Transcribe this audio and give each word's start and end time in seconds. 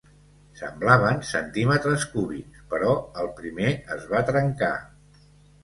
Semblaven 0.61 1.21
centímetres 1.31 2.07
cúbics, 2.15 2.65
però 2.73 2.97
el 3.25 3.31
primer 3.43 3.71
es 3.99 4.11
va 4.17 4.25
trencar. 4.33 4.75